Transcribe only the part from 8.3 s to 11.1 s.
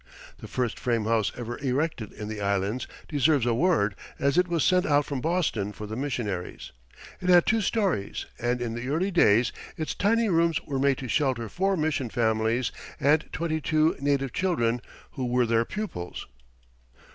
and in the early days its tiny rooms were made to